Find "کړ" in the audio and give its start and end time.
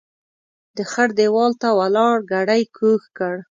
3.17-3.35